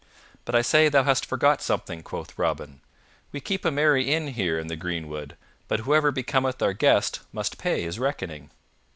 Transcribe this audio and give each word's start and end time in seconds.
"But 0.45 0.55
I 0.55 0.63
say 0.63 0.89
thou 0.89 1.03
hast 1.03 1.27
forgot 1.27 1.61
something," 1.61 2.01
quoth 2.01 2.35
Robin. 2.35 2.81
"We 3.31 3.39
keep 3.39 3.63
a 3.63 3.69
merry 3.69 4.09
inn 4.11 4.29
here 4.29 4.57
in 4.57 4.65
the 4.65 4.75
greenwood, 4.75 5.37
but 5.67 5.81
whoever 5.81 6.11
becometh 6.11 6.59
our 6.63 6.73
guest 6.73 7.19
must 7.31 7.59
pay 7.59 7.83
his 7.83 7.99
reckoning." 7.99 8.49